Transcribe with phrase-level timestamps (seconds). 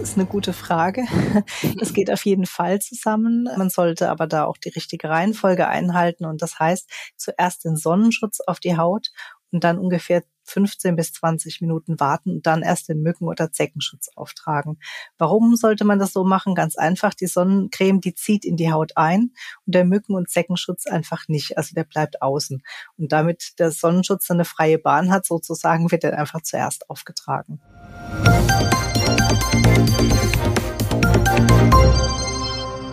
[0.00, 1.04] ist eine gute Frage.
[1.80, 3.48] Es geht auf jeden Fall zusammen.
[3.56, 6.24] Man sollte aber da auch die richtige Reihenfolge einhalten.
[6.24, 9.10] Und das heißt, zuerst den Sonnenschutz auf die Haut
[9.52, 14.10] und dann ungefähr 15 bis 20 Minuten warten und dann erst den Mücken- oder Zeckenschutz
[14.16, 14.78] auftragen.
[15.18, 16.54] Warum sollte man das so machen?
[16.54, 19.32] Ganz einfach, die Sonnencreme, die zieht in die Haut ein
[19.66, 21.56] und der Mücken- und Zeckenschutz einfach nicht.
[21.56, 22.62] Also der bleibt außen.
[22.96, 27.60] Und damit der Sonnenschutz eine freie Bahn hat, sozusagen, wird er einfach zuerst aufgetragen.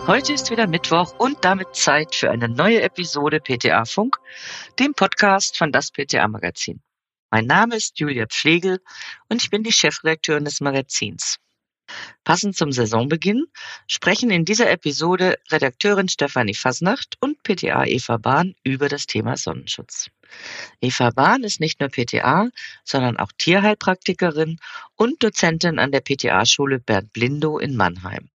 [0.08, 4.16] Heute ist wieder Mittwoch und damit Zeit für eine neue Episode PTA Funk,
[4.78, 6.80] dem Podcast von das PTA Magazin.
[7.30, 8.80] Mein Name ist Julia Pflegel
[9.28, 11.36] und ich bin die Chefredakteurin des Magazins.
[12.24, 13.48] Passend zum Saisonbeginn
[13.86, 20.08] sprechen in dieser Episode Redakteurin Stefanie Fasnacht und PTA Eva Bahn über das Thema Sonnenschutz.
[20.80, 22.48] Eva Bahn ist nicht nur PTA,
[22.82, 24.58] sondern auch Tierheilpraktikerin
[24.96, 28.30] und Dozentin an der PTA-Schule Bernd Blindow in Mannheim.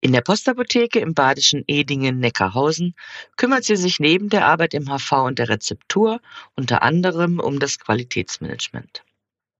[0.00, 2.94] In der Postapotheke im badischen Edingen-Neckarhausen
[3.36, 6.20] kümmert sie sich neben der Arbeit im HV und der Rezeptur
[6.54, 9.02] unter anderem um das Qualitätsmanagement.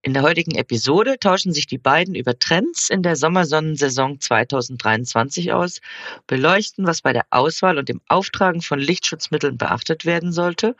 [0.02, 5.80] In der heutigen Episode tauschen sich die beiden über Trends in der Sommersonnensaison 2023 aus,
[6.28, 10.76] beleuchten, was bei der Auswahl und dem Auftragen von Lichtschutzmitteln beachtet werden sollte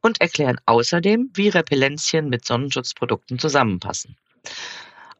[0.00, 4.16] und erklären außerdem, wie Repellenzien mit Sonnenschutzprodukten zusammenpassen.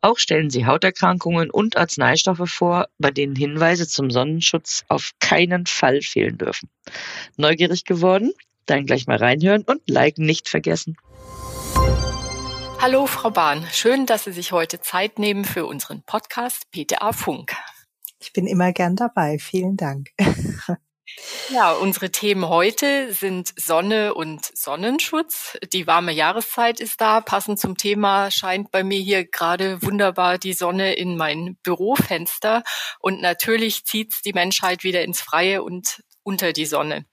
[0.02, 6.00] Auch stellen sie Hauterkrankungen und Arzneistoffe vor, bei denen Hinweise zum Sonnenschutz auf keinen Fall
[6.00, 6.70] fehlen dürfen.
[7.36, 8.32] Neugierig geworden?
[8.64, 10.96] Dann gleich mal reinhören und liken nicht vergessen.
[12.78, 17.54] Hallo Frau Bahn, schön, dass Sie sich heute Zeit nehmen für unseren Podcast PTA Funk.
[18.20, 19.38] Ich bin immer gern dabei.
[19.38, 20.08] Vielen Dank.
[21.50, 25.58] Ja, unsere Themen heute sind Sonne und Sonnenschutz.
[25.72, 27.20] Die warme Jahreszeit ist da.
[27.20, 32.62] Passend zum Thema scheint bei mir hier gerade wunderbar die Sonne in mein Bürofenster.
[33.00, 37.04] Und natürlich zieht's die Menschheit wieder ins Freie und unter die Sonne.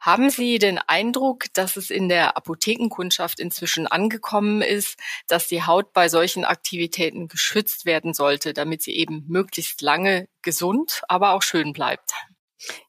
[0.00, 4.98] Haben Sie den Eindruck, dass es in der Apothekenkundschaft inzwischen angekommen ist,
[5.28, 11.02] dass die Haut bei solchen Aktivitäten geschützt werden sollte, damit sie eben möglichst lange gesund,
[11.06, 12.14] aber auch schön bleibt?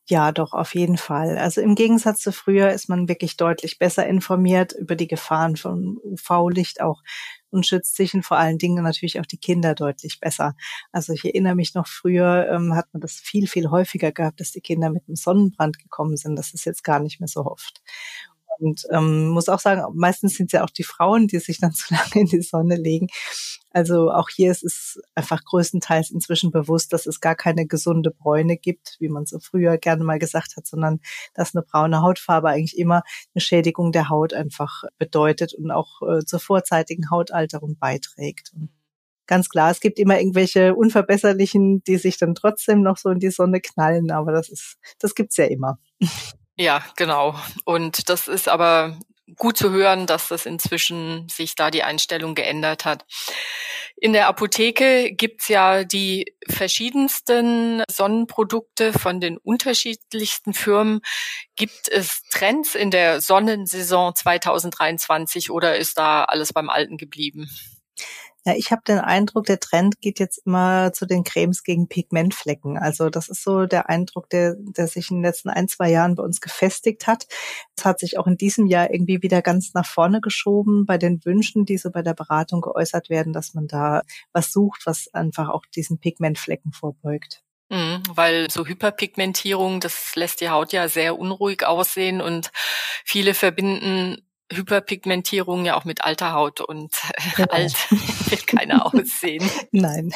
[0.06, 1.38] Ja, doch, auf jeden Fall.
[1.38, 5.98] Also im Gegensatz zu früher ist man wirklich deutlich besser informiert über die Gefahren von
[6.04, 7.02] UV-Licht auch
[7.52, 10.56] und schützt sich und vor allen Dingen natürlich auch die Kinder deutlich besser.
[10.92, 14.52] Also ich erinnere mich noch früher, ähm, hat man das viel, viel häufiger gehabt, dass
[14.52, 16.36] die Kinder mit einem Sonnenbrand gekommen sind.
[16.36, 17.82] Das ist jetzt gar nicht mehr so oft.
[18.60, 21.72] Und ähm, muss auch sagen, meistens sind es ja auch die Frauen, die sich dann
[21.74, 23.08] zu lange in die Sonne legen.
[23.72, 28.56] Also auch hier ist es einfach größtenteils inzwischen bewusst, dass es gar keine gesunde Bräune
[28.56, 31.00] gibt, wie man so früher gerne mal gesagt hat, sondern
[31.34, 33.02] dass eine braune Hautfarbe eigentlich immer
[33.34, 38.52] eine Schädigung der Haut einfach bedeutet und auch äh, zur vorzeitigen Hautalterung beiträgt.
[38.56, 38.70] Und
[39.26, 43.32] ganz klar, es gibt immer irgendwelche Unverbesserlichen, die sich dann trotzdem noch so in die
[43.32, 45.80] Sonne knallen, aber das ist, das gibt's ja immer.
[46.58, 47.36] Ja, genau.
[47.66, 48.98] Und das ist aber
[49.38, 53.06] gut zu hören, dass das inzwischen sich da die Einstellung geändert hat.
[53.96, 61.02] In der Apotheke gibt's ja die verschiedensten Sonnenprodukte von den unterschiedlichsten Firmen.
[61.56, 67.50] Gibt es Trends in der Sonnensaison 2023 oder ist da alles beim Alten geblieben?
[68.46, 72.78] Ja, ich habe den Eindruck, der Trend geht jetzt immer zu den Cremes gegen Pigmentflecken.
[72.78, 76.16] Also das ist so der Eindruck, der, der sich in den letzten ein, zwei Jahren
[76.16, 77.26] bei uns gefestigt hat.
[77.78, 81.24] Es hat sich auch in diesem Jahr irgendwie wieder ganz nach vorne geschoben bei den
[81.24, 84.02] Wünschen, die so bei der Beratung geäußert werden, dass man da
[84.34, 87.44] was sucht, was einfach auch diesen Pigmentflecken vorbeugt.
[87.70, 92.52] Mhm, weil so Hyperpigmentierung, das lässt die Haut ja sehr unruhig aussehen und
[93.06, 94.22] viele verbinden
[94.56, 96.94] Hyperpigmentierung ja auch mit alter Haut und
[97.36, 97.52] genau.
[97.52, 99.50] alt will keiner aussehen.
[99.72, 100.14] Nein.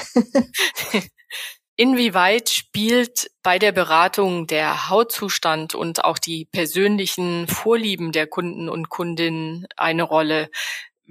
[1.75, 8.89] Inwieweit spielt bei der Beratung der Hautzustand und auch die persönlichen Vorlieben der Kunden und
[8.89, 10.49] Kundinnen eine Rolle?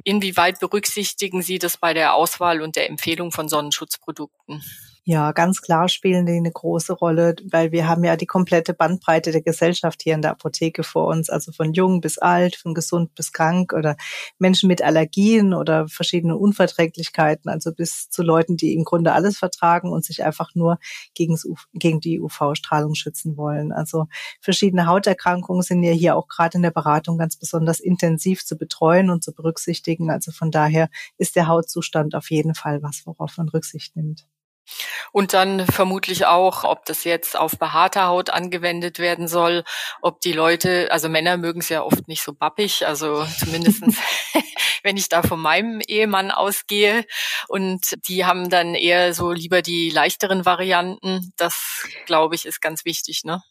[0.03, 4.62] Inwieweit berücksichtigen Sie das bei der Auswahl und der Empfehlung von Sonnenschutzprodukten?
[5.08, 9.30] Ja, ganz klar spielen die eine große Rolle, weil wir haben ja die komplette Bandbreite
[9.30, 13.14] der Gesellschaft hier in der Apotheke vor uns, also von jung bis alt, von gesund
[13.14, 13.97] bis krank oder
[14.41, 19.92] Menschen mit Allergien oder verschiedene Unverträglichkeiten, also bis zu Leuten, die im Grunde alles vertragen
[19.92, 20.80] und sich einfach nur
[21.14, 23.70] gegen die UV-Strahlung schützen wollen.
[23.70, 24.08] Also
[24.41, 29.10] verschiedene Hauterkrankungen sind ja hier auch gerade in der Beratung ganz besonders intensiv zu betreuen
[29.10, 30.10] und zu berücksichtigen.
[30.10, 34.26] Also von daher ist der Hautzustand auf jeden Fall was, worauf man Rücksicht nimmt.
[35.13, 39.65] Und dann vermutlich auch, ob das jetzt auf behaarter Haut angewendet werden soll,
[40.03, 43.97] ob die Leute, also Männer mögen es ja oft nicht so bappig, also zumindestens
[44.83, 47.04] wenn ich da von meinem Ehemann ausgehe.
[47.48, 51.33] Und die haben dann eher so lieber die leichteren Varianten.
[51.36, 53.42] Das, glaube ich, ist ganz wichtig, ne?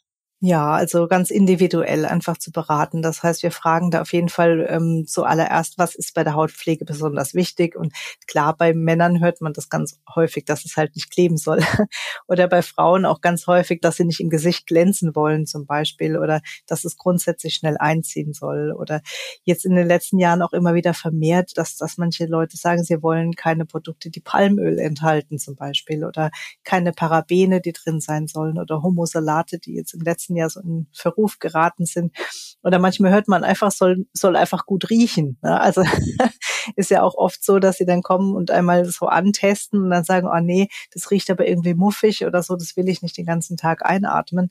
[0.47, 3.01] Ja, also ganz individuell einfach zu beraten.
[3.01, 6.85] Das heißt, wir fragen da auf jeden Fall ähm, zuallererst, was ist bei der Hautpflege
[6.85, 7.75] besonders wichtig?
[7.75, 7.93] Und
[8.27, 11.61] klar, bei Männern hört man das ganz häufig, dass es halt nicht kleben soll.
[12.27, 16.15] oder bei Frauen auch ganz häufig, dass sie nicht im Gesicht glänzen wollen zum Beispiel
[16.15, 18.71] oder dass es grundsätzlich schnell einziehen soll.
[18.71, 19.01] Oder
[19.45, 23.01] jetzt in den letzten Jahren auch immer wieder vermehrt, dass, dass manche Leute sagen, sie
[23.01, 26.29] wollen keine Produkte, die Palmöl enthalten zum Beispiel oder
[26.63, 30.59] keine Parabene, die drin sein sollen oder Homosalate, die jetzt im letzten letzten Jahr so
[30.61, 32.15] in Verruf geraten sind.
[32.63, 35.37] Oder manchmal hört man einfach, soll, soll einfach gut riechen.
[35.41, 35.59] Ne?
[35.59, 35.83] Also
[36.75, 40.03] ist ja auch oft so, dass sie dann kommen und einmal so antesten und dann
[40.03, 43.25] sagen, oh nee, das riecht aber irgendwie muffig oder so, das will ich nicht den
[43.25, 44.49] ganzen Tag einatmen.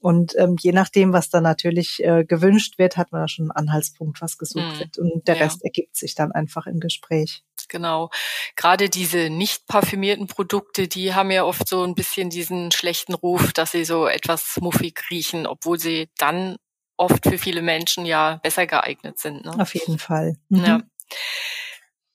[0.00, 3.68] Und ähm, je nachdem, was da natürlich äh, gewünscht wird, hat man da schon einen
[3.68, 4.78] Anhaltspunkt, was gesucht mhm.
[4.78, 4.98] wird.
[4.98, 5.44] Und der ja.
[5.44, 8.10] Rest ergibt sich dann einfach im Gespräch genau.
[8.56, 13.52] Gerade diese nicht parfümierten Produkte, die haben ja oft so ein bisschen diesen schlechten Ruf,
[13.52, 16.56] dass sie so etwas muffig riechen, obwohl sie dann
[16.96, 19.44] oft für viele Menschen ja besser geeignet sind.
[19.44, 19.52] Ne?
[19.58, 20.36] Auf jeden Fall.
[20.48, 20.64] Mhm.
[20.64, 20.80] Ja.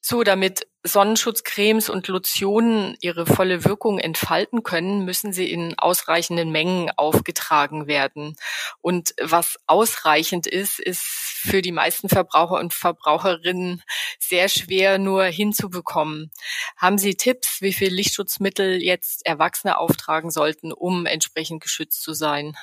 [0.01, 6.89] So, damit Sonnenschutzcremes und Lotionen ihre volle Wirkung entfalten können, müssen sie in ausreichenden Mengen
[6.97, 8.35] aufgetragen werden.
[8.81, 13.83] Und was ausreichend ist, ist für die meisten Verbraucher und Verbraucherinnen
[14.19, 16.31] sehr schwer nur hinzubekommen.
[16.77, 22.55] Haben Sie Tipps, wie viel Lichtschutzmittel jetzt Erwachsene auftragen sollten, um entsprechend geschützt zu sein?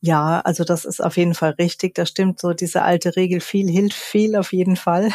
[0.00, 1.94] Ja, also das ist auf jeden Fall richtig.
[1.94, 2.52] Das stimmt so.
[2.52, 5.10] Diese alte Regel, viel hilft viel auf jeden Fall.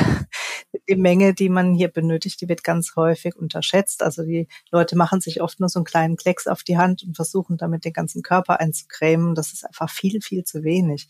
[0.91, 4.03] Die Menge, die man hier benötigt, die wird ganz häufig unterschätzt.
[4.03, 7.15] Also die Leute machen sich oft nur so einen kleinen Klecks auf die Hand und
[7.15, 9.33] versuchen damit den ganzen Körper einzucremen.
[9.33, 11.07] Das ist einfach viel, viel zu wenig.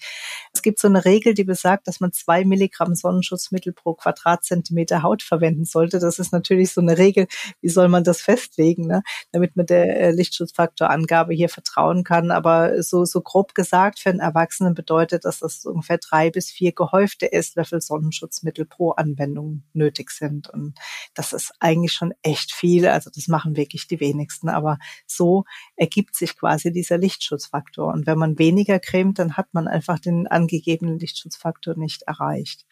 [0.53, 5.23] Es gibt so eine Regel, die besagt, dass man zwei Milligramm Sonnenschutzmittel pro Quadratzentimeter Haut
[5.23, 5.97] verwenden sollte.
[5.97, 7.25] Das ist natürlich so eine Regel.
[7.61, 9.01] Wie soll man das festlegen, ne?
[9.31, 12.29] damit man der äh, Lichtschutzfaktorangabe hier vertrauen kann.
[12.29, 16.71] Aber so, so grob gesagt, für einen Erwachsenen bedeutet das, dass ungefähr drei bis vier
[16.71, 20.49] gehäufte Esslöffel Sonnenschutzmittel pro Anwendung nötig sind.
[20.49, 20.77] Und
[21.13, 22.87] das ist eigentlich schon echt viel.
[22.87, 24.49] Also das machen wirklich die wenigsten.
[24.49, 25.45] Aber so
[25.75, 27.93] ergibt sich quasi dieser Lichtschutzfaktor.
[27.93, 32.65] Und wenn man weniger cremt, dann hat man einfach den angegebenen Lichtschutzfaktor nicht erreicht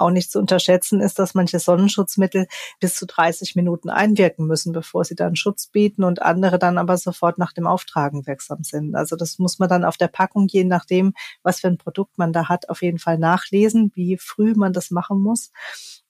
[0.00, 2.46] auch nicht zu unterschätzen ist, dass manche Sonnenschutzmittel
[2.80, 6.96] bis zu 30 Minuten einwirken müssen, bevor sie dann Schutz bieten und andere dann aber
[6.96, 8.94] sofort nach dem Auftragen wirksam sind.
[8.94, 12.32] Also das muss man dann auf der Packung, je nachdem, was für ein Produkt man
[12.32, 15.50] da hat, auf jeden Fall nachlesen, wie früh man das machen muss.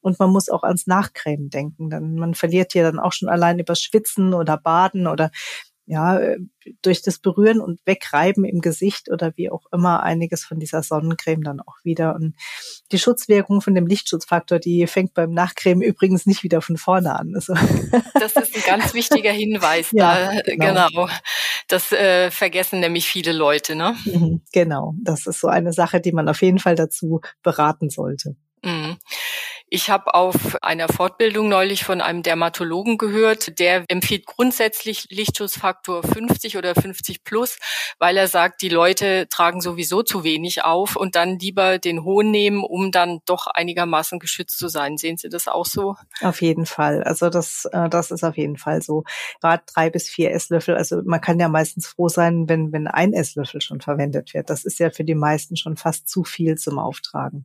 [0.01, 1.91] Und man muss auch ans Nachcremen denken.
[1.91, 5.31] Dann, man verliert ja dann auch schon allein über Schwitzen oder Baden oder
[5.87, 6.21] ja,
[6.83, 11.45] durch das Berühren und Wegreiben im Gesicht oder wie auch immer einiges von dieser Sonnencreme
[11.45, 12.17] dann auch wieder.
[12.17, 12.35] Und
[12.91, 17.33] die Schutzwirkung von dem Lichtschutzfaktor, die fängt beim Nachcremen übrigens nicht wieder von vorne an.
[17.35, 17.55] Also.
[18.19, 19.91] Das ist ein ganz wichtiger Hinweis.
[19.93, 20.89] ja, da, genau.
[20.89, 21.09] genau.
[21.69, 23.97] Das äh, vergessen nämlich viele Leute, ne?
[24.05, 24.95] Mhm, genau.
[25.03, 28.37] Das ist so eine Sache, die man auf jeden Fall dazu beraten sollte.
[28.65, 28.97] Mhm.
[29.77, 36.57] Ich habe auf einer Fortbildung neulich von einem Dermatologen gehört, der empfiehlt grundsätzlich Lichtschutzfaktor 50
[36.57, 37.59] oder 50 plus,
[37.99, 42.31] weil er sagt, die Leute tragen sowieso zu wenig auf und dann lieber den hohen
[42.31, 44.97] nehmen, um dann doch einigermaßen geschützt zu sein.
[44.97, 45.97] Sehen Sie das auch so?
[46.23, 47.03] Auf jeden Fall.
[47.03, 49.05] Also das, äh, das ist auf jeden Fall so.
[49.43, 50.75] Gerade drei bis vier Esslöffel.
[50.75, 54.49] Also man kann ja meistens froh sein, wenn, wenn ein Esslöffel schon verwendet wird.
[54.49, 57.45] Das ist ja für die meisten schon fast zu viel zum Auftragen.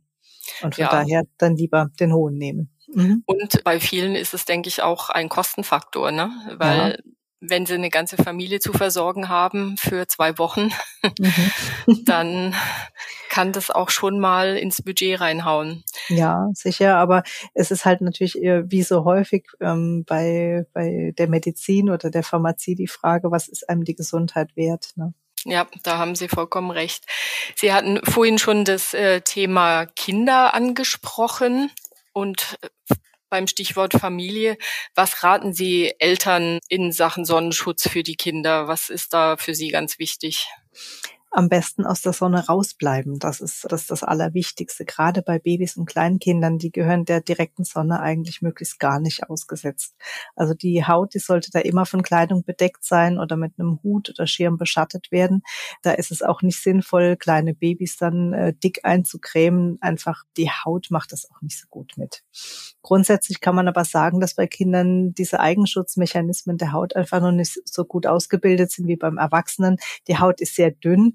[0.62, 0.90] Und von ja.
[0.90, 2.70] daher dann lieber den hohen nehmen.
[2.94, 3.22] Mhm.
[3.26, 6.30] Und bei vielen ist es, denke ich, auch ein Kostenfaktor, ne?
[6.56, 7.12] Weil ja.
[7.40, 10.70] wenn sie eine ganze Familie zu versorgen haben für zwei Wochen,
[11.18, 12.04] mhm.
[12.04, 12.54] dann
[13.30, 15.84] kann das auch schon mal ins Budget reinhauen.
[16.08, 17.22] Ja, sicher, aber
[17.54, 22.74] es ist halt natürlich wie so häufig ähm, bei, bei der Medizin oder der Pharmazie
[22.74, 24.90] die Frage, was ist einem die Gesundheit wert?
[24.96, 25.14] Ne?
[25.44, 27.04] Ja, da haben Sie vollkommen recht.
[27.56, 31.70] Sie hatten vorhin schon das äh, Thema Kinder angesprochen
[32.12, 32.94] und äh,
[33.28, 34.58] beim Stichwort Familie.
[34.94, 38.68] Was raten Sie Eltern in Sachen Sonnenschutz für die Kinder?
[38.68, 40.48] Was ist da für Sie ganz wichtig?
[41.32, 43.18] Am besten aus der Sonne rausbleiben.
[43.18, 44.84] Das ist das, ist das Allerwichtigste.
[44.84, 49.96] Gerade bei Babys und Kleinkindern, die gehören der direkten Sonne eigentlich möglichst gar nicht ausgesetzt.
[50.36, 54.10] Also die Haut, die sollte da immer von Kleidung bedeckt sein oder mit einem Hut
[54.10, 55.42] oder Schirm beschattet werden.
[55.80, 59.78] Da ist es auch nicht sinnvoll, kleine Babys dann äh, dick einzucremen.
[59.80, 62.22] Einfach die Haut macht das auch nicht so gut mit.
[62.82, 67.58] Grundsätzlich kann man aber sagen, dass bei Kindern diese Eigenschutzmechanismen der Haut einfach noch nicht
[67.64, 69.78] so gut ausgebildet sind wie beim Erwachsenen.
[70.08, 71.14] Die Haut ist sehr dünn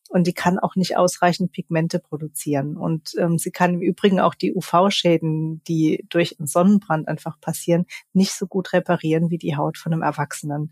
[0.11, 2.75] und die kann auch nicht ausreichend Pigmente produzieren.
[2.75, 7.85] Und ähm, sie kann im Übrigen auch die UV-Schäden, die durch einen Sonnenbrand einfach passieren,
[8.11, 10.69] nicht so gut reparieren wie die Haut von einem Erwachsenen.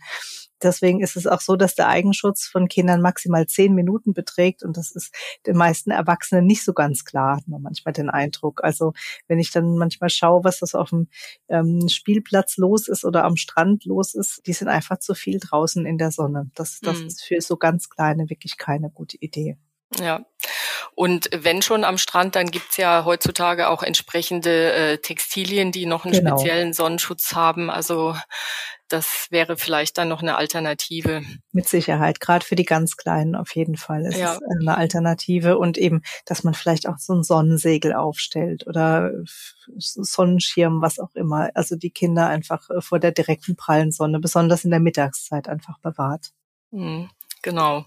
[0.61, 4.75] Deswegen ist es auch so, dass der Eigenschutz von Kindern maximal zehn Minuten beträgt und
[4.75, 5.15] das ist
[5.47, 8.61] den meisten Erwachsenen nicht so ganz klar, hat man manchmal den Eindruck.
[8.61, 8.91] Also
[9.29, 11.07] wenn ich dann manchmal schaue, was das auf dem
[11.47, 15.85] ähm, Spielplatz los ist oder am Strand los ist, die sind einfach zu viel draußen
[15.85, 16.51] in der Sonne.
[16.55, 17.07] Das, das mhm.
[17.07, 19.28] ist für so ganz kleine wirklich keine gute Idee.
[19.97, 20.25] Ja.
[20.95, 26.05] Und wenn schon am Strand, dann gibt's ja heutzutage auch entsprechende äh, Textilien, die noch
[26.05, 26.37] einen genau.
[26.37, 27.69] speziellen Sonnenschutz haben.
[27.69, 28.15] Also
[28.89, 31.21] das wäre vielleicht dann noch eine Alternative.
[31.51, 34.33] Mit Sicherheit, gerade für die ganz Kleinen auf jeden Fall ist ja.
[34.33, 39.11] es eine Alternative und eben, dass man vielleicht auch so ein Sonnensegel aufstellt oder
[39.77, 41.49] Sonnenschirm, was auch immer.
[41.53, 45.77] Also die Kinder einfach äh, vor der direkten prallen Sonne, besonders in der Mittagszeit einfach
[45.79, 46.31] bewahrt.
[46.71, 47.09] Mhm,
[47.41, 47.85] genau.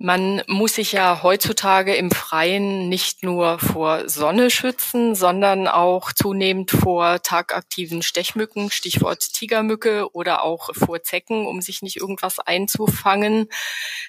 [0.00, 6.70] Man muss sich ja heutzutage im Freien nicht nur vor Sonne schützen, sondern auch zunehmend
[6.70, 13.48] vor tagaktiven Stechmücken, Stichwort Tigermücke oder auch vor Zecken, um sich nicht irgendwas einzufangen.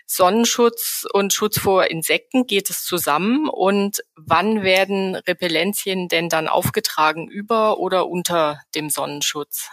[0.06, 7.28] Sonnenschutz und Schutz vor Insekten geht es zusammen und wann werden Repellenzien denn dann aufgetragen
[7.28, 9.70] über oder unter dem Sonnenschutz?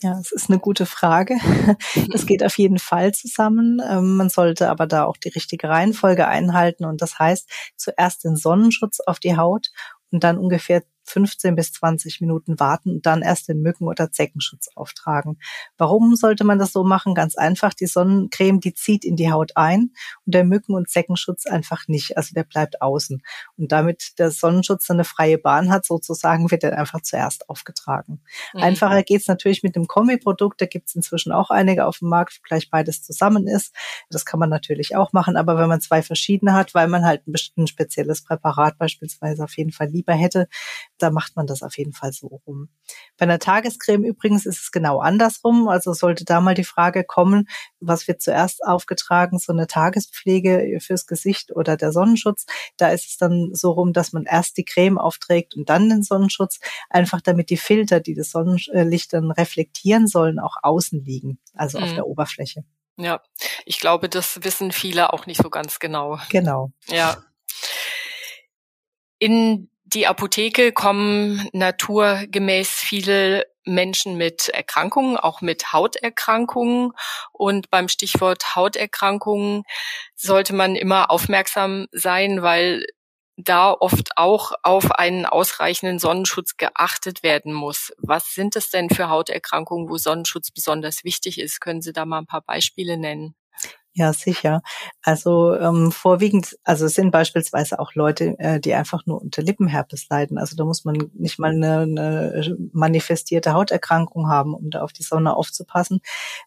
[0.00, 1.36] Ja, es ist eine gute Frage.
[2.14, 3.80] Es geht auf jeden Fall zusammen.
[3.84, 6.84] Ähm, man sollte aber da auch die richtige Reihenfolge einhalten.
[6.84, 9.70] Und das heißt, zuerst den Sonnenschutz auf die Haut
[10.12, 14.68] und dann ungefähr 15 bis 20 Minuten warten und dann erst den Mücken- oder Zeckenschutz
[14.74, 15.38] auftragen.
[15.76, 17.14] Warum sollte man das so machen?
[17.14, 19.92] Ganz einfach, die Sonnencreme, die zieht in die Haut ein
[20.26, 22.16] und der Mücken- und Zeckenschutz einfach nicht.
[22.16, 23.22] Also der bleibt außen.
[23.56, 28.20] Und damit der Sonnenschutz eine freie Bahn hat, sozusagen, wird er einfach zuerst aufgetragen.
[28.52, 28.62] Mhm.
[28.62, 30.60] Einfacher geht's natürlich mit dem Kombi-Produkt.
[30.60, 33.74] Da gibt's inzwischen auch einige auf dem Markt, wo gleich beides zusammen ist.
[34.10, 35.36] Das kann man natürlich auch machen.
[35.36, 39.56] Aber wenn man zwei verschiedene hat, weil man halt ein, ein spezielles Präparat beispielsweise auf
[39.56, 40.48] jeden Fall lieber hätte,
[40.98, 42.68] da macht man das auf jeden Fall so rum.
[43.16, 45.68] Bei einer Tagescreme übrigens ist es genau andersrum.
[45.68, 47.48] Also sollte da mal die Frage kommen,
[47.80, 52.46] was wird zuerst aufgetragen, so eine Tagespflege fürs Gesicht oder der Sonnenschutz.
[52.76, 56.02] Da ist es dann so rum, dass man erst die Creme aufträgt und dann den
[56.02, 61.78] Sonnenschutz, einfach damit die Filter, die das Sonnenlicht dann reflektieren sollen, auch außen liegen, also
[61.78, 61.84] mhm.
[61.84, 62.64] auf der Oberfläche.
[62.96, 63.22] Ja,
[63.64, 66.18] ich glaube, das wissen viele auch nicht so ganz genau.
[66.30, 66.72] Genau.
[66.88, 67.22] Ja.
[69.20, 76.92] In die Apotheke kommen naturgemäß viele Menschen mit Erkrankungen, auch mit Hauterkrankungen.
[77.32, 79.64] Und beim Stichwort Hauterkrankungen
[80.14, 82.84] sollte man immer aufmerksam sein, weil
[83.36, 87.92] da oft auch auf einen ausreichenden Sonnenschutz geachtet werden muss.
[87.98, 91.60] Was sind es denn für Hauterkrankungen, wo Sonnenschutz besonders wichtig ist?
[91.60, 93.37] Können Sie da mal ein paar Beispiele nennen?
[93.94, 94.62] Ja, sicher.
[95.02, 100.06] Also ähm, vorwiegend, also es sind beispielsweise auch Leute, äh, die einfach nur unter Lippenherpes
[100.08, 100.38] leiden.
[100.38, 105.02] Also da muss man nicht mal eine, eine manifestierte Hauterkrankung haben, um da auf die
[105.02, 106.00] Sonne aufzupassen.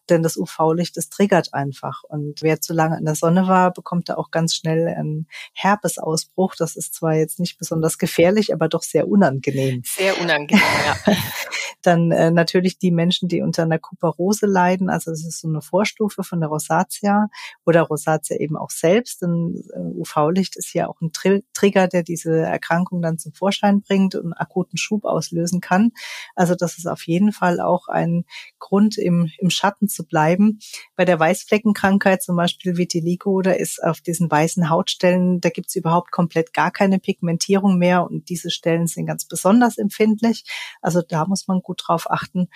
[0.08, 2.04] Denn das UV-Licht, das triggert einfach.
[2.04, 6.54] Und wer zu lange in der Sonne war, bekommt da auch ganz schnell einen Herpesausbruch.
[6.56, 9.82] Das ist zwar jetzt nicht besonders gefährlich, aber doch sehr unangenehm.
[9.84, 11.14] Sehr unangenehm, ja.
[11.82, 14.88] Dann äh, natürlich die Menschen, die unter einer Kuperose leiden.
[14.88, 17.28] Also das ist so eine Vorstufe von der Rosatia
[17.64, 19.22] oder Rosatia eben auch selbst.
[19.22, 23.80] Denn äh, UV-Licht ist ja auch ein Tr Trigger, der diese Erkrankung dann zum Vorschein
[23.80, 25.92] bringt und einen akuten Schub auslösen kann.
[26.34, 28.24] Also das ist auf jeden Fall auch ein
[28.58, 30.58] Grund, im, im Schatten zu bleiben.
[30.96, 36.10] Bei der Weißfleckenkrankheit zum Beispiel Vitiligo, da ist auf diesen weißen Hautstellen, da gibt's überhaupt
[36.10, 40.44] komplett gar keine Pigmentierung mehr und diese Stellen sind ganz besonders empfindlich.
[40.80, 42.48] Also da muss man gut drauf achten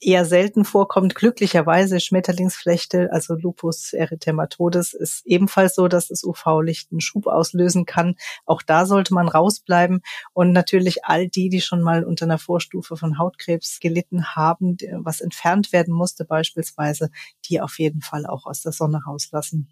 [0.00, 1.14] eher selten vorkommt.
[1.14, 8.16] Glücklicherweise Schmetterlingsflechte, also Lupus erythematodes, ist ebenfalls so, dass das UV-Licht einen Schub auslösen kann.
[8.46, 10.02] Auch da sollte man rausbleiben.
[10.32, 15.20] Und natürlich all die, die schon mal unter einer Vorstufe von Hautkrebs gelitten haben, was
[15.20, 17.10] entfernt werden musste beispielsweise,
[17.46, 19.68] die auf jeden Fall auch aus der Sonne rauslassen.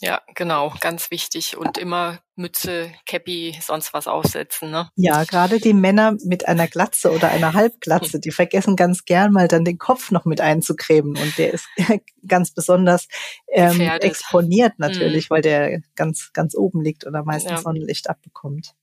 [0.00, 1.56] Ja, genau, ganz wichtig.
[1.56, 4.70] Und immer Mütze, Cappy, sonst was aufsetzen.
[4.70, 4.90] Ne?
[4.96, 9.46] Ja, gerade die Männer mit einer Glatze oder einer Halbglatze, die vergessen ganz gern mal
[9.46, 11.16] dann den Kopf noch mit einzucremen.
[11.16, 11.68] Und der ist
[12.26, 13.06] ganz besonders
[13.48, 15.34] ähm, exponiert natürlich, mhm.
[15.34, 17.58] weil der ganz, ganz oben liegt oder meistens ja.
[17.58, 18.74] Sonnenlicht abbekommt.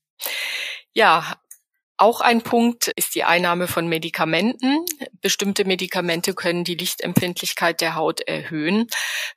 [0.94, 1.36] Ja,
[2.01, 4.86] auch ein Punkt ist die Einnahme von Medikamenten.
[5.22, 8.88] Bestimmte Medikamente können die Lichtempfindlichkeit der Haut erhöhen.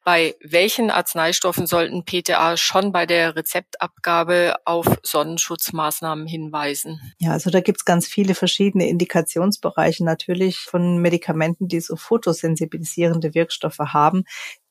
[0.02, 7.00] Bei welchen Arzneistoffen sollten PTA schon bei der Rezeptabgabe auf Sonnenschutzmaßnahmen hinweisen?
[7.18, 13.78] Ja, also da gibt's ganz viele verschiedene Indikationsbereiche natürlich von Medikamenten, die so fotosensibilisierende Wirkstoffe
[13.78, 14.24] haben.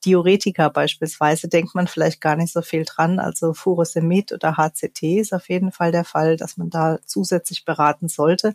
[0.06, 3.20] Diuretika beispielsweise denkt man vielleicht gar nicht so viel dran.
[3.20, 8.08] Also Furosemid oder HCT ist auf jeden Fall der Fall, dass man da zusätzlich beraten
[8.08, 8.54] sollte.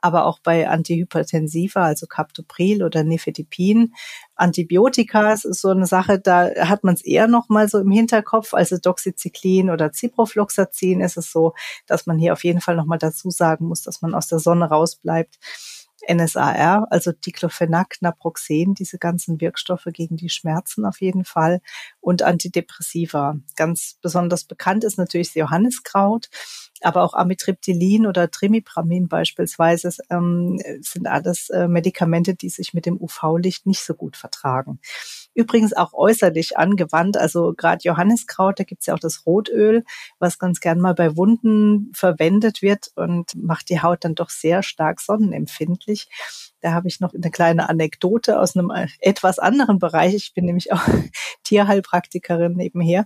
[0.00, 3.94] Aber auch bei Antihypertensiva, also Captopril oder Nifedipin,
[4.36, 8.52] Antibiotika ist so eine Sache, da hat man es eher noch mal so im Hinterkopf.
[8.52, 11.54] Also Doxycyclin oder Ciprofloxacin ist es so,
[11.86, 14.40] dass man hier auf jeden Fall noch mal dazu sagen muss, dass man aus der
[14.40, 15.38] Sonne rausbleibt.
[16.08, 21.60] NSAR, also Diclofenac, Naproxen, diese ganzen Wirkstoffe gegen die Schmerzen auf jeden Fall
[22.00, 23.36] und Antidepressiva.
[23.56, 26.28] Ganz besonders bekannt ist natürlich das Johanniskraut,
[26.82, 33.00] aber auch Amitriptylin oder Trimipramin beispielsweise ähm, sind alles äh, Medikamente, die sich mit dem
[33.00, 34.80] UV-Licht nicht so gut vertragen.
[35.34, 37.16] Übrigens auch äußerlich angewandt.
[37.16, 39.84] Also gerade Johanniskraut, da gibt's ja auch das Rotöl,
[40.18, 44.62] was ganz gern mal bei Wunden verwendet wird und macht die Haut dann doch sehr
[44.62, 46.08] stark sonnenempfindlich.
[46.60, 50.14] Da habe ich noch eine kleine Anekdote aus einem etwas anderen Bereich.
[50.14, 50.82] Ich bin nämlich auch
[51.42, 53.04] Tierheilpraktikerin nebenher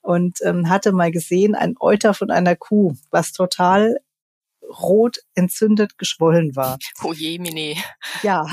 [0.00, 3.98] und ähm, hatte mal gesehen ein Euter von einer Kuh, was total
[4.68, 6.78] rot entzündet geschwollen war.
[7.02, 7.76] Oh je, Mine.
[8.22, 8.46] Ja.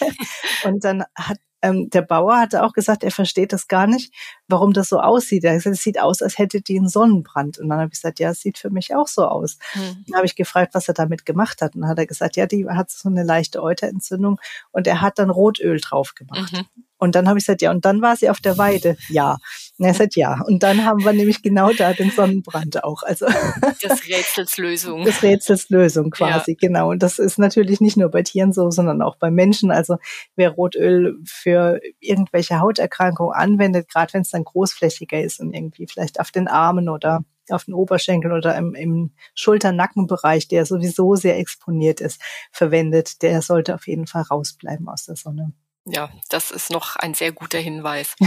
[0.64, 4.14] und dann hat ähm, der Bauer hatte auch gesagt, er versteht das gar nicht,
[4.46, 5.44] warum das so aussieht.
[5.44, 7.58] Er hat gesagt, es sieht aus, als hätte die einen Sonnenbrand.
[7.58, 9.58] Und dann habe ich gesagt, ja, es sieht für mich auch so aus.
[9.74, 10.04] Mhm.
[10.06, 11.74] Dann habe ich gefragt, was er damit gemacht hat.
[11.74, 15.18] Und dann hat er gesagt, ja, die hat so eine leichte Euterentzündung und er hat
[15.18, 16.52] dann Rotöl drauf gemacht.
[16.52, 16.84] Mhm.
[16.98, 18.96] Und dann habe ich gesagt, ja, und dann war sie auf der Weide.
[19.08, 19.38] Ja.
[19.78, 20.40] Und er sagt, ja.
[20.46, 23.02] Und dann haben wir nämlich genau da den Sonnenbrand auch.
[23.02, 23.26] Also
[23.82, 25.04] das Rätsels Lösung.
[25.04, 26.56] Das Rätsels Lösung quasi, ja.
[26.60, 26.90] genau.
[26.90, 29.70] Und das ist natürlich nicht nur bei Tieren so, sondern auch bei Menschen.
[29.70, 29.96] Also
[30.34, 36.18] wer Rotöl für irgendwelche Hauterkrankungen anwendet, gerade wenn es dann großflächiger ist und irgendwie vielleicht
[36.18, 42.00] auf den Armen oder auf den Oberschenkeln oder im, im Schulter-Nackenbereich, der sowieso sehr exponiert
[42.00, 42.20] ist,
[42.52, 45.52] verwendet, der sollte auf jeden Fall rausbleiben aus der Sonne.
[45.90, 48.14] Ja, das ist noch ein sehr guter Hinweis.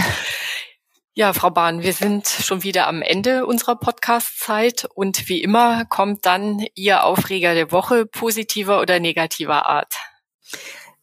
[1.13, 6.25] Ja, Frau Bahn, wir sind schon wieder am Ende unserer Podcast-Zeit und wie immer kommt
[6.25, 9.93] dann Ihr Aufreger der Woche positiver oder negativer Art.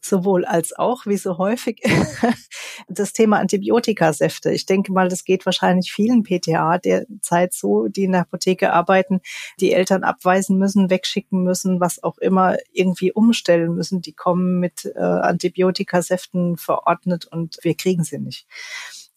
[0.00, 1.82] Sowohl als auch, wie so häufig,
[2.88, 4.50] das Thema Antibiotikasäfte.
[4.52, 9.20] Ich denke mal, das geht wahrscheinlich vielen PTA derzeit so, die in der Apotheke arbeiten,
[9.60, 14.00] die Eltern abweisen müssen, wegschicken müssen, was auch immer irgendwie umstellen müssen.
[14.00, 18.46] Die kommen mit äh, Antibiotikasäften verordnet und wir kriegen sie nicht.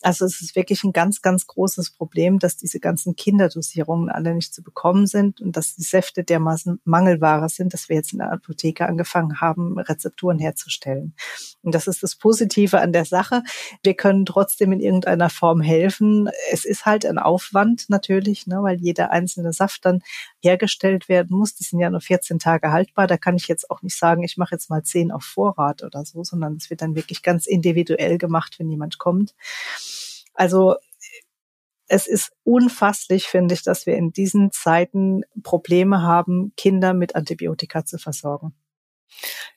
[0.03, 4.53] Also es ist wirklich ein ganz, ganz großes Problem, dass diese ganzen Kinderdosierungen alle nicht
[4.53, 8.31] zu bekommen sind und dass die Säfte dermaßen Mangelware sind, dass wir jetzt in der
[8.31, 11.13] Apotheke angefangen haben, Rezepturen herzustellen.
[11.61, 13.43] Und das ist das Positive an der Sache.
[13.83, 16.29] Wir können trotzdem in irgendeiner Form helfen.
[16.51, 20.01] Es ist halt ein Aufwand natürlich, ne, weil jeder einzelne Saft dann
[20.41, 21.53] hergestellt werden muss.
[21.53, 23.05] Die sind ja nur 14 Tage haltbar.
[23.05, 26.03] Da kann ich jetzt auch nicht sagen, ich mache jetzt mal 10 auf Vorrat oder
[26.05, 29.35] so, sondern es wird dann wirklich ganz individuell gemacht, wenn jemand kommt.
[30.41, 30.73] Also
[31.88, 37.86] es ist unfasslich, finde ich, dass wir in diesen Zeiten Probleme haben, Kinder mit Antibiotika
[37.86, 38.56] zu versorgen.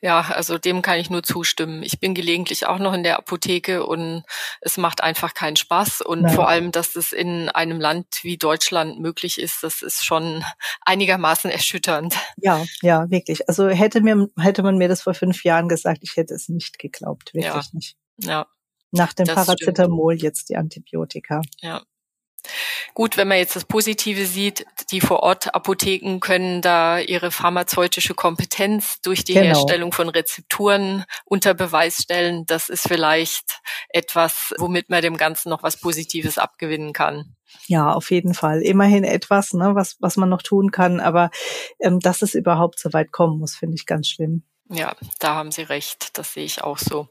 [0.03, 1.83] Ja, also dem kann ich nur zustimmen.
[1.83, 4.25] Ich bin gelegentlich auch noch in der Apotheke und
[4.61, 6.03] es macht einfach keinen Spaß.
[6.03, 6.35] Und Nein.
[6.35, 10.44] vor allem, dass das in einem Land wie Deutschland möglich ist, das ist schon
[10.83, 12.14] einigermaßen erschütternd.
[12.37, 13.49] Ja, ja, wirklich.
[13.49, 16.79] Also hätte mir, hätte man mir das vor fünf Jahren gesagt, ich hätte es nicht
[16.79, 17.33] geglaubt.
[17.33, 17.62] Wirklich ja.
[17.73, 17.97] nicht.
[18.18, 18.47] Ja.
[18.96, 20.22] Nach dem das Paracetamol stimmt.
[20.22, 21.40] jetzt die Antibiotika.
[21.61, 21.83] Ja.
[22.92, 29.24] Gut, wenn man jetzt das Positive sieht, die Vor-Ort-Apotheken können da ihre pharmazeutische Kompetenz durch
[29.24, 29.46] die genau.
[29.46, 32.44] Herstellung von Rezepturen unter Beweis stellen.
[32.46, 37.35] Das ist vielleicht etwas, womit man dem Ganzen noch was Positives abgewinnen kann.
[37.66, 38.62] Ja, auf jeden Fall.
[38.62, 41.00] Immerhin etwas, ne, was, was man noch tun kann.
[41.00, 41.30] Aber
[41.80, 44.44] ähm, dass es überhaupt so weit kommen muss, finde ich ganz schlimm.
[44.70, 46.16] Ja, da haben Sie recht.
[46.18, 47.09] Das sehe ich auch so.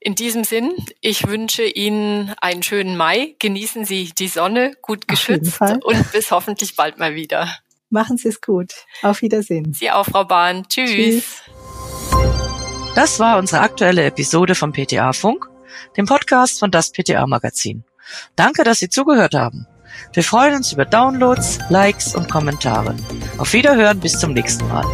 [0.00, 3.36] In diesem Sinn, ich wünsche Ihnen einen schönen Mai.
[3.38, 7.54] Genießen Sie die Sonne, gut geschützt und bis hoffentlich bald mal wieder.
[7.90, 8.72] Machen Sie es gut.
[9.02, 9.74] Auf Wiedersehen.
[9.74, 10.66] Sie auch, Frau Bahn.
[10.66, 10.90] Tschüss.
[10.90, 11.42] Tschüss.
[12.94, 15.48] Das war unsere aktuelle Episode vom PTA Funk,
[15.96, 17.84] dem Podcast von das PTA Magazin.
[18.34, 19.66] Danke, dass Sie zugehört haben.
[20.12, 22.96] Wir freuen uns über Downloads, Likes und Kommentare.
[23.38, 24.84] Auf Wiederhören bis zum nächsten Mal.